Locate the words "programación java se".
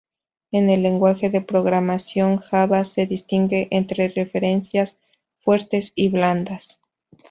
1.41-3.05